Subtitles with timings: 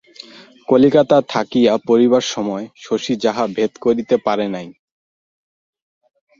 [0.67, 4.67] কলিকাতায় থাকিয়া পড়িবার সময়ও শশী যাহা ভেদ করিতে পারে নই।